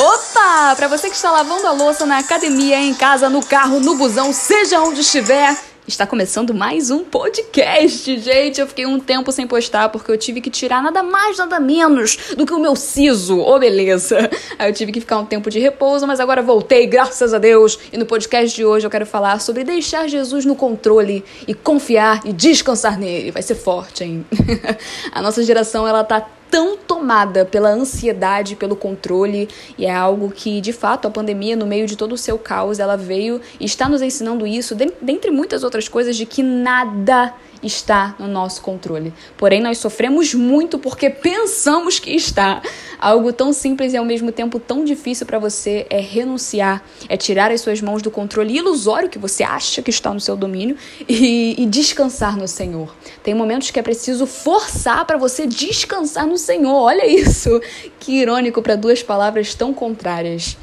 Opa! 0.00 0.74
Para 0.76 0.88
você 0.88 1.10
que 1.10 1.14
está 1.14 1.30
lavando 1.30 1.66
a 1.66 1.72
louça 1.72 2.06
na 2.06 2.16
academia, 2.16 2.80
em 2.80 2.94
casa, 2.94 3.28
no 3.28 3.44
carro, 3.44 3.80
no 3.80 3.96
busão, 3.96 4.32
seja 4.32 4.80
onde 4.80 5.02
estiver, 5.02 5.54
está 5.86 6.06
começando 6.06 6.54
mais 6.54 6.90
um 6.90 7.04
podcast, 7.04 8.18
gente. 8.18 8.62
Eu 8.62 8.66
fiquei 8.66 8.86
um 8.86 8.98
tempo 8.98 9.30
sem 9.30 9.46
postar 9.46 9.90
porque 9.90 10.10
eu 10.10 10.16
tive 10.16 10.40
que 10.40 10.48
tirar 10.48 10.82
nada 10.82 11.02
mais, 11.02 11.36
nada 11.36 11.60
menos 11.60 12.16
do 12.34 12.46
que 12.46 12.54
o 12.54 12.58
meu 12.58 12.74
siso. 12.74 13.40
Ô, 13.40 13.56
oh, 13.56 13.58
beleza. 13.58 14.30
Aí 14.58 14.70
eu 14.70 14.72
tive 14.72 14.90
que 14.90 15.00
ficar 15.00 15.18
um 15.18 15.26
tempo 15.26 15.50
de 15.50 15.58
repouso, 15.58 16.06
mas 16.06 16.18
agora 16.18 16.40
voltei, 16.40 16.86
graças 16.86 17.34
a 17.34 17.38
Deus. 17.38 17.78
E 17.92 17.98
no 17.98 18.06
podcast 18.06 18.56
de 18.56 18.64
hoje 18.64 18.86
eu 18.86 18.90
quero 18.90 19.04
falar 19.04 19.38
sobre 19.38 19.64
deixar 19.64 20.08
Jesus 20.08 20.46
no 20.46 20.56
controle 20.56 21.22
e 21.46 21.52
confiar 21.52 22.22
e 22.24 22.32
descansar 22.32 22.98
nele. 22.98 23.30
Vai 23.32 23.42
ser 23.42 23.54
forte, 23.54 24.02
hein? 24.02 24.24
a 25.12 25.20
nossa 25.20 25.42
geração, 25.42 25.86
ela 25.86 26.02
tá 26.02 26.26
tão 26.50 26.78
tomada 27.00 27.46
pela 27.46 27.70
ansiedade, 27.70 28.54
pelo 28.54 28.76
controle, 28.76 29.48
e 29.78 29.86
é 29.86 29.94
algo 29.94 30.30
que, 30.30 30.60
de 30.60 30.72
fato, 30.72 31.08
a 31.08 31.10
pandemia, 31.10 31.56
no 31.56 31.64
meio 31.64 31.86
de 31.86 31.96
todo 31.96 32.12
o 32.12 32.18
seu 32.18 32.38
caos, 32.38 32.78
ela 32.78 32.94
veio 32.94 33.40
e 33.58 33.64
está 33.64 33.88
nos 33.88 34.02
ensinando 34.02 34.46
isso, 34.46 34.74
dentre 34.74 35.30
muitas 35.30 35.64
outras 35.64 35.88
coisas, 35.88 36.14
de 36.14 36.26
que 36.26 36.42
nada 36.42 37.32
está 37.62 38.14
no 38.18 38.26
nosso 38.26 38.62
controle. 38.62 39.12
Porém, 39.36 39.60
nós 39.60 39.78
sofremos 39.78 40.34
muito 40.34 40.78
porque 40.78 41.10
pensamos 41.10 41.98
que 41.98 42.10
está. 42.10 42.62
Algo 42.98 43.32
tão 43.32 43.52
simples 43.52 43.92
e 43.92 43.96
ao 43.96 44.04
mesmo 44.04 44.30
tempo 44.30 44.58
tão 44.58 44.84
difícil 44.84 45.26
para 45.26 45.38
você 45.38 45.86
é 45.88 46.00
renunciar, 46.00 46.82
é 47.08 47.16
tirar 47.16 47.50
as 47.50 47.60
suas 47.60 47.80
mãos 47.80 48.02
do 48.02 48.10
controle 48.10 48.54
ilusório 48.54 49.08
que 49.08 49.18
você 49.18 49.42
acha 49.42 49.80
que 49.80 49.90
está 49.90 50.12
no 50.12 50.20
seu 50.20 50.36
domínio 50.36 50.76
e, 51.08 51.54
e 51.58 51.66
descansar 51.66 52.36
no 52.36 52.46
Senhor. 52.46 52.94
Tem 53.22 53.34
momentos 53.34 53.70
que 53.70 53.78
é 53.78 53.82
preciso 53.82 54.26
forçar 54.26 55.04
para 55.06 55.16
você 55.16 55.46
descansar 55.46 56.26
no 56.26 56.36
Senhor. 56.36 56.74
Olha 56.74 57.06
isso! 57.06 57.60
Que 57.98 58.20
irônico 58.20 58.62
para 58.62 58.76
duas 58.76 59.02
palavras 59.02 59.54
tão 59.54 59.72
contrárias. 59.72 60.56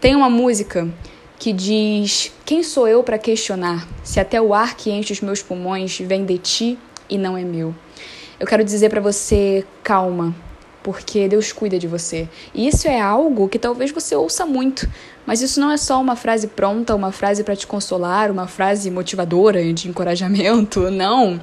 Tem 0.00 0.14
uma 0.14 0.28
música 0.28 0.88
que 1.38 1.52
diz: 1.52 2.32
Quem 2.44 2.62
sou 2.62 2.88
eu 2.88 3.02
para 3.02 3.18
questionar 3.18 3.86
se 4.02 4.20
até 4.20 4.40
o 4.40 4.54
ar 4.54 4.76
que 4.76 4.90
enche 4.90 5.12
os 5.12 5.20
meus 5.20 5.42
pulmões 5.42 5.98
vem 5.98 6.24
de 6.24 6.38
ti 6.38 6.78
e 7.08 7.18
não 7.18 7.36
é 7.36 7.42
meu? 7.42 7.74
Eu 8.38 8.46
quero 8.46 8.64
dizer 8.64 8.90
para 8.90 9.00
você: 9.00 9.64
calma, 9.82 10.34
porque 10.82 11.26
Deus 11.28 11.52
cuida 11.52 11.78
de 11.78 11.86
você. 11.86 12.28
E 12.54 12.68
isso 12.68 12.86
é 12.86 13.00
algo 13.00 13.48
que 13.48 13.58
talvez 13.58 13.90
você 13.90 14.14
ouça 14.14 14.46
muito, 14.46 14.88
mas 15.24 15.42
isso 15.42 15.58
não 15.58 15.70
é 15.70 15.76
só 15.76 16.00
uma 16.00 16.16
frase 16.16 16.46
pronta, 16.48 16.94
uma 16.94 17.12
frase 17.12 17.42
para 17.42 17.56
te 17.56 17.66
consolar, 17.66 18.30
uma 18.30 18.46
frase 18.46 18.90
motivadora 18.90 19.72
de 19.72 19.88
encorajamento, 19.88 20.88
não. 20.92 21.40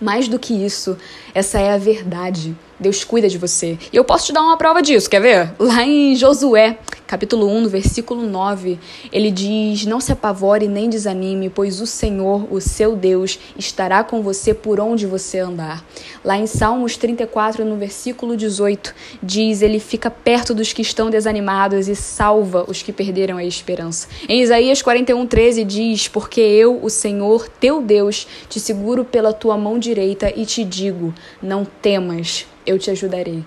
Mais 0.00 0.28
do 0.28 0.38
que 0.38 0.54
isso, 0.54 0.96
essa 1.34 1.60
é 1.60 1.74
a 1.74 1.76
verdade. 1.76 2.56
Deus 2.78 3.04
cuida 3.04 3.28
de 3.28 3.36
você. 3.36 3.78
E 3.92 3.96
eu 3.96 4.02
posso 4.02 4.26
te 4.26 4.32
dar 4.32 4.40
uma 4.40 4.56
prova 4.56 4.80
disso, 4.80 5.10
quer 5.10 5.20
ver? 5.20 5.52
Lá 5.58 5.84
em 5.84 6.16
Josué, 6.16 6.78
capítulo 7.10 7.48
1, 7.48 7.66
versículo 7.66 8.22
9, 8.22 8.78
ele 9.12 9.32
diz: 9.32 9.84
Não 9.84 10.00
se 10.00 10.12
apavore 10.12 10.68
nem 10.68 10.88
desanime, 10.88 11.50
pois 11.50 11.80
o 11.80 11.86
Senhor, 11.86 12.46
o 12.52 12.60
seu 12.60 12.94
Deus, 12.94 13.36
estará 13.58 14.04
com 14.04 14.22
você 14.22 14.54
por 14.54 14.78
onde 14.78 15.08
você 15.08 15.40
andar. 15.40 15.84
Lá 16.24 16.38
em 16.38 16.46
Salmos 16.46 16.96
34, 16.96 17.64
no 17.64 17.76
versículo 17.76 18.36
18, 18.36 18.94
diz: 19.20 19.60
Ele 19.60 19.80
fica 19.80 20.08
perto 20.08 20.54
dos 20.54 20.72
que 20.72 20.82
estão 20.82 21.10
desanimados 21.10 21.88
e 21.88 21.96
salva 21.96 22.64
os 22.68 22.80
que 22.80 22.92
perderam 22.92 23.38
a 23.38 23.44
esperança. 23.44 24.06
Em 24.28 24.42
Isaías 24.42 24.80
41, 24.80 25.26
13 25.26 25.64
diz: 25.64 26.06
Porque 26.06 26.40
eu, 26.40 26.78
o 26.80 26.88
Senhor, 26.88 27.48
teu 27.48 27.82
Deus, 27.82 28.24
te 28.48 28.60
seguro 28.60 29.04
pela 29.04 29.32
tua 29.32 29.58
mão 29.58 29.80
direita 29.80 30.32
e 30.36 30.46
te 30.46 30.62
digo: 30.62 31.12
Não 31.42 31.64
temas 31.64 32.46
eu 32.66 32.78
te 32.78 32.90
ajudarei. 32.90 33.42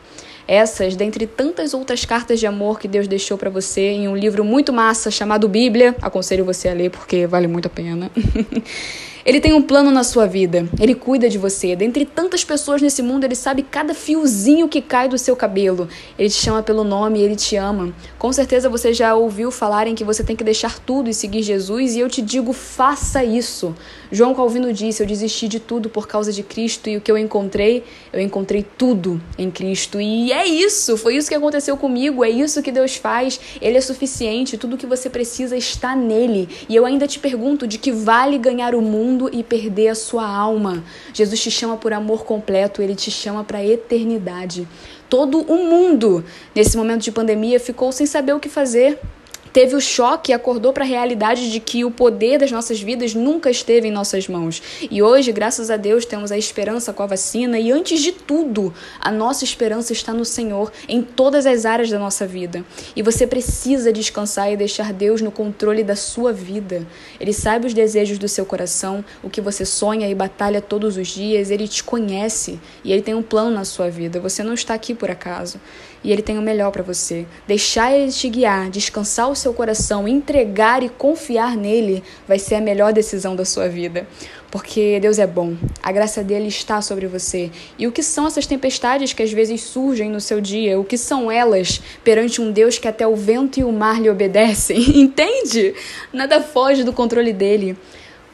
Essas, 0.48 0.96
dentre 0.96 1.26
tantas 1.26 1.74
outras 1.74 2.04
cartas 2.04 2.40
de 2.40 2.46
amor 2.46 2.80
que 2.80 2.88
Deus 2.88 3.08
deixou 3.08 3.38
para 3.38 3.50
você 3.50 3.82
em 3.82 4.08
um 4.08 4.16
livro 4.16 4.44
muito 4.44 4.74
massa 4.74 5.10
chamado 5.10 5.48
Bíblia, 5.48 5.96
aconselho 6.02 6.44
você 6.44 6.68
a 6.68 6.74
ler 6.74 6.92
porque 6.92 7.26
vale 7.26 7.48
muito 7.48 7.68
a 7.68 7.70
pena. 7.70 8.12
Ele 9.26 9.40
tem 9.40 9.54
um 9.54 9.62
plano 9.62 9.90
na 9.90 10.04
sua 10.04 10.26
vida. 10.28 10.68
Ele 10.78 10.94
cuida 10.94 11.30
de 11.30 11.38
você. 11.38 11.78
Dentre 11.78 12.06
tantas 12.06 12.44
pessoas 12.44 12.82
nesse 12.82 13.02
mundo, 13.02 13.24
ele 13.24 13.36
sabe 13.36 13.64
cada 13.64 13.94
fiozinho 13.94 14.68
que 14.68 14.82
cai 14.82 15.08
do 15.08 15.18
seu 15.18 15.34
cabelo. 15.34 15.88
Ele 16.20 16.28
te 16.28 16.36
chama 16.36 16.62
pelo 16.62 16.84
nome, 16.84 17.22
ele 17.22 17.38
te 17.38 17.56
ama. 17.56 17.94
Com 18.20 18.34
certeza 18.34 18.68
você 18.68 18.94
já 18.94 19.16
ouviu 19.16 19.50
falarem 19.50 19.96
que 19.96 20.04
você 20.04 20.26
tem 20.26 20.36
que 20.36 20.44
deixar 20.44 20.78
tudo 20.78 21.10
e 21.10 21.14
seguir 21.14 21.42
Jesus, 21.42 21.96
e 21.96 22.02
eu 22.02 22.10
te 22.10 22.22
digo, 22.22 22.52
faça 22.52 23.24
isso. 23.24 23.74
João 24.12 24.36
Calvino 24.36 24.74
disse: 24.74 25.02
Eu 25.02 25.08
desisti 25.08 25.48
de 25.48 25.60
tudo 25.60 25.90
por 25.90 26.06
causa 26.06 26.32
de 26.32 26.44
Cristo, 26.44 26.90
e 26.90 26.98
o 26.98 27.02
que 27.02 27.12
eu 27.12 27.18
encontrei, 27.18 27.84
eu 28.12 28.20
encontrei 28.20 28.66
tudo 28.78 29.22
em 29.38 29.50
Cristo. 29.50 30.02
E 30.02 30.34
é 30.34 30.46
isso, 30.46 30.98
foi 30.98 31.16
isso 31.16 31.30
que 31.30 31.36
aconteceu 31.36 31.78
comigo, 31.78 32.26
é 32.26 32.30
isso 32.30 32.62
que 32.62 32.72
Deus 32.74 32.98
faz. 32.98 33.40
Ele 33.62 33.78
é 33.78 33.82
suficiente, 33.82 34.58
tudo 34.58 34.78
que 34.78 34.86
você 34.86 35.10
precisa 35.10 35.56
está 35.56 35.96
nele. 35.96 36.50
E 36.68 36.76
eu 36.76 36.86
ainda 36.86 37.08
te 37.08 37.20
pergunto: 37.20 37.66
de 37.66 37.78
que 37.78 37.92
vale 37.92 38.38
ganhar 38.38 38.76
o 38.76 38.82
mundo? 38.82 39.13
Mundo 39.14 39.30
e 39.32 39.44
perder 39.44 39.90
a 39.90 39.96
sua 39.96 40.28
alma. 40.28 40.84
Jesus 41.14 41.40
te 41.40 41.52
chama 41.52 41.78
por 41.78 41.94
amor 41.94 42.26
completo, 42.26 42.82
ele 42.82 42.96
te 42.96 43.12
chama 43.12 43.44
para 43.44 43.60
a 43.60 43.66
eternidade. 43.66 44.68
Todo 45.08 45.40
o 45.42 45.58
mundo, 45.70 46.26
nesse 46.56 46.76
momento 46.76 47.04
de 47.04 47.12
pandemia, 47.12 47.60
ficou 47.60 47.92
sem 47.92 48.08
saber 48.08 48.34
o 48.34 48.40
que 48.40 48.50
fazer 48.50 49.00
teve 49.54 49.76
o 49.76 49.80
choque 49.80 50.32
e 50.32 50.34
acordou 50.34 50.74
para 50.74 50.84
a 50.84 50.88
realidade 50.88 51.52
de 51.52 51.60
que 51.60 51.86
o 51.86 51.92
poder 51.92 52.40
das 52.40 52.52
nossas 52.52 52.82
vidas 52.82 53.14
nunca 53.14 53.52
esteve 53.52 53.88
em 53.88 53.92
nossas 53.92 54.28
mãos. 54.28 54.62
E 54.90 55.02
hoje, 55.04 55.32
graças 55.32 55.70
a 55.70 55.78
Deus, 55.78 56.06
temos 56.06 56.32
a 56.32 56.38
esperança 56.38 56.92
com 56.92 57.04
a 57.04 57.06
vacina 57.06 57.60
e 57.60 57.72
antes 57.72 58.02
de 58.02 58.12
tudo, 58.12 58.74
a 59.00 59.12
nossa 59.12 59.44
esperança 59.44 59.94
está 59.94 60.12
no 60.12 60.26
Senhor 60.26 60.72
em 60.90 61.04
todas 61.04 61.46
as 61.46 61.66
áreas 61.66 61.92
da 61.92 62.00
nossa 62.00 62.26
vida. 62.26 62.66
E 62.96 63.04
você 63.04 63.28
precisa 63.28 63.94
descansar 63.94 64.52
e 64.52 64.58
deixar 64.58 64.92
Deus 64.92 65.22
no 65.22 65.32
controle 65.32 65.84
da 65.84 65.96
sua 65.96 66.34
vida. 66.34 66.88
Ele 67.20 67.32
sabe 67.32 67.68
os 67.68 67.74
desejos 67.76 68.18
do 68.18 68.28
seu 68.28 68.48
coração, 68.48 69.06
o 69.22 69.30
que 69.30 69.40
você 69.40 69.66
sonha 69.66 70.10
e 70.10 70.16
batalha 70.16 70.62
todos 70.62 70.98
os 70.98 71.10
dias, 71.10 71.52
ele 71.52 71.68
te 71.68 71.84
conhece 71.84 72.60
e 72.84 72.92
ele 72.92 73.04
tem 73.04 73.14
um 73.14 73.22
plano 73.22 73.52
na 73.52 73.66
sua 73.66 73.90
vida. 73.90 74.20
Você 74.20 74.42
não 74.42 74.56
está 74.56 74.74
aqui 74.74 74.96
por 74.96 75.12
acaso. 75.12 75.60
E 76.04 76.12
ele 76.12 76.22
tem 76.22 76.38
o 76.38 76.42
melhor 76.42 76.72
para 76.72 76.84
você. 76.84 77.26
Deixar 77.48 77.94
ele 77.94 78.12
te 78.12 78.28
guiar, 78.28 78.70
descansar 78.70 79.30
o 79.30 79.36
seu 79.44 79.54
coração, 79.54 80.08
entregar 80.08 80.82
e 80.82 80.90
confiar 80.90 81.56
nele 81.56 82.04
vai 82.28 82.40
ser 82.40 82.56
a 82.56 82.62
melhor 82.62 82.94
decisão 82.94 83.36
da 83.36 83.46
sua 83.46 83.68
vida. 83.68 84.08
Porque 84.50 85.00
Deus 85.00 85.20
é 85.20 85.26
bom, 85.26 85.56
a 85.82 85.92
graça 85.92 86.24
dele 86.24 86.48
está 86.48 86.82
sobre 86.82 87.08
você. 87.08 87.52
E 87.78 87.88
o 87.88 87.92
que 87.92 88.04
são 88.04 88.28
essas 88.28 88.46
tempestades 88.46 89.12
que 89.12 89.24
às 89.24 89.32
vezes 89.32 89.62
surgem 89.62 90.10
no 90.10 90.22
seu 90.22 90.40
dia? 90.40 90.80
O 90.80 90.84
que 90.84 90.98
são 90.98 91.32
elas 91.32 91.82
perante 92.04 92.40
um 92.40 92.52
Deus 92.52 92.78
que 92.78 92.88
até 92.88 93.06
o 93.06 93.16
vento 93.16 93.60
e 93.60 93.64
o 93.64 93.72
mar 93.72 94.00
lhe 94.00 94.10
obedecem? 94.10 94.78
Entende? 95.02 95.74
Nada 96.12 96.40
foge 96.40 96.84
do 96.84 96.94
controle 96.94 97.34
dele. 97.34 97.76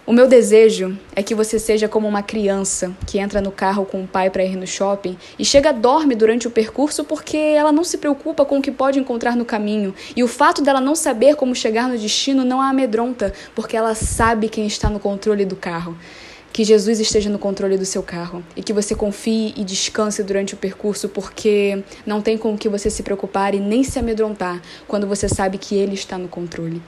O 0.10 0.12
meu 0.12 0.28
desejo 0.28 0.98
é 1.16 1.22
que 1.22 1.36
você 1.36 1.60
seja 1.60 1.88
como 1.88 2.08
uma 2.08 2.24
criança 2.24 2.92
que 3.06 3.20
entra 3.20 3.40
no 3.40 3.52
carro 3.52 3.86
com 3.86 4.02
o 4.02 4.08
pai 4.08 4.32
para 4.32 4.44
ir 4.44 4.56
no 4.56 4.66
shopping 4.66 5.16
e 5.38 5.46
chega 5.46 5.72
dorme 5.72 6.16
durante 6.16 6.48
o 6.48 6.50
percurso 6.50 7.04
porque 7.04 7.38
ela 7.38 7.72
não 7.72 7.84
se 7.84 7.96
preocupa 8.00 8.44
com 8.44 8.58
o 8.58 8.62
que 8.64 8.72
pode 8.72 8.98
encontrar 8.98 9.36
no 9.36 9.46
caminho. 9.46 9.94
E 10.16 10.24
o 10.24 10.28
fato 10.28 10.64
dela 10.64 10.82
não 10.82 10.96
saber 10.96 11.36
como 11.36 11.54
chegar 11.54 11.88
no 11.88 11.96
destino 11.96 12.44
não 12.44 12.60
a 12.60 12.70
amedronta, 12.70 13.32
porque 13.54 13.78
ela 13.78 13.94
sabe 13.94 14.50
quem 14.50 14.66
está 14.66 14.90
no 14.90 15.00
controle 15.00 15.46
do 15.46 15.56
carro. 15.56 15.96
Que 16.52 16.64
Jesus 16.64 17.00
esteja 17.00 17.30
no 17.30 17.38
controle 17.38 17.78
do 17.78 17.86
seu 17.86 18.02
carro 18.02 18.44
e 18.56 18.64
que 18.64 18.74
você 18.74 18.96
confie 18.96 19.54
e 19.56 19.64
descanse 19.64 20.24
durante 20.24 20.56
o 20.56 20.58
percurso, 20.58 21.08
porque 21.08 21.84
não 22.04 22.20
tem 22.20 22.36
com 22.36 22.56
o 22.56 22.58
que 22.58 22.68
você 22.68 22.90
se 22.90 23.04
preocupar 23.04 23.54
e 23.54 23.60
nem 23.60 23.84
se 23.84 24.00
amedrontar 24.00 24.60
quando 24.88 25.06
você 25.06 25.30
sabe 25.30 25.60
que 25.60 25.76
Ele 25.76 25.94
está 25.94 26.18
no 26.18 26.28
controle. 26.28 26.82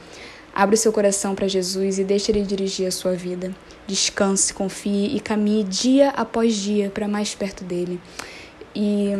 Abra 0.54 0.76
o 0.76 0.78
seu 0.78 0.92
coração 0.92 1.34
para 1.34 1.48
Jesus 1.48 1.98
e 1.98 2.04
deixe 2.04 2.32
Ele 2.32 2.42
dirigir 2.42 2.88
a 2.88 2.92
sua 2.92 3.14
vida. 3.14 3.54
Descanse, 3.88 4.54
confie 4.54 5.16
e 5.16 5.20
caminhe 5.20 5.64
dia 5.64 6.10
após 6.10 6.56
dia 6.56 6.90
para 6.90 7.08
mais 7.08 7.34
perto 7.34 7.64
dele. 7.64 8.00
E 8.76 9.12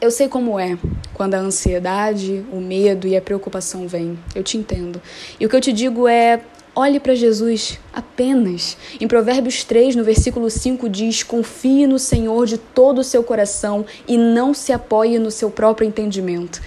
eu 0.00 0.10
sei 0.10 0.28
como 0.28 0.58
é 0.58 0.76
quando 1.12 1.34
a 1.34 1.38
ansiedade, 1.38 2.44
o 2.52 2.60
medo 2.60 3.06
e 3.06 3.16
a 3.16 3.22
preocupação 3.22 3.88
vêm. 3.88 4.18
Eu 4.34 4.42
te 4.42 4.56
entendo. 4.56 5.00
E 5.40 5.46
o 5.46 5.48
que 5.48 5.56
eu 5.56 5.60
te 5.60 5.72
digo 5.72 6.06
é: 6.06 6.40
olhe 6.74 7.00
para 7.00 7.14
Jesus 7.14 7.78
apenas. 7.92 8.76
Em 9.00 9.08
Provérbios 9.08 9.64
3, 9.64 9.96
no 9.96 10.04
versículo 10.04 10.50
5, 10.50 10.88
diz: 10.88 11.22
Confie 11.22 11.86
no 11.86 11.98
Senhor 11.98 12.46
de 12.46 12.58
todo 12.58 12.98
o 12.98 13.04
seu 13.04 13.22
coração 13.22 13.86
e 14.06 14.16
não 14.16 14.52
se 14.52 14.72
apoie 14.72 15.18
no 15.18 15.30
seu 15.30 15.50
próprio 15.50 15.86
entendimento. 15.86 16.60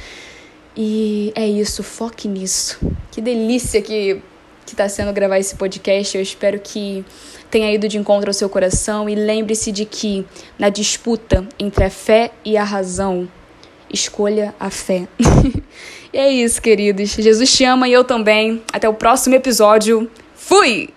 E 0.77 1.33
é 1.35 1.47
isso, 1.47 1.81
foque 1.81 2.27
nisso. 2.27 2.79
Que 3.11 3.19
delícia 3.19 3.81
que 3.81 4.21
que 4.67 4.73
está 4.73 4.87
sendo 4.89 5.13
gravar 5.13 5.39
esse 5.39 5.55
podcast. 5.55 6.15
Eu 6.15 6.21
espero 6.21 6.59
que 6.59 7.03
tenha 7.49 7.71
ido 7.73 7.87
de 7.87 7.97
encontro 7.97 8.29
ao 8.29 8.33
seu 8.33 8.49
coração 8.49 9.09
e 9.09 9.15
lembre-se 9.15 9.71
de 9.71 9.85
que 9.85 10.25
na 10.59 10.67
disputa 10.69 11.47
entre 11.57 11.85
a 11.85 11.89
fé 11.89 12.31
e 12.43 12.57
a 12.57 12.63
razão, 12.63 13.27
escolha 13.91 14.53
a 14.59 14.69
fé. 14.69 15.07
e 16.13 16.17
é 16.17 16.29
isso, 16.29 16.61
queridos. 16.61 17.11
Jesus 17.11 17.55
te 17.55 17.63
ama 17.63 17.87
e 17.87 17.93
eu 17.93 18.03
também. 18.03 18.61
Até 18.73 18.87
o 18.87 18.93
próximo 18.93 19.35
episódio. 19.35 20.11
Fui! 20.35 20.96